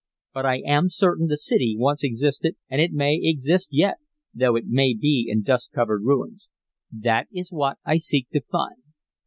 But 0.33 0.47
I 0.47 0.63
am 0.65 0.89
certain 0.89 1.27
the 1.27 1.37
city 1.37 1.75
once 1.77 2.03
existed, 2.03 2.55
and 2.71 2.81
it 2.81 2.91
may 2.91 3.19
exist 3.21 3.69
yet, 3.71 3.97
though 4.33 4.55
it 4.55 4.63
may 4.65 4.95
be 4.95 5.27
in 5.29 5.43
dust 5.43 5.73
covered 5.73 6.01
ruins. 6.03 6.49
That 6.91 7.27
is 7.31 7.51
what 7.51 7.77
I 7.85 7.97
seek 7.97 8.27
to 8.31 8.41
find. 8.41 8.81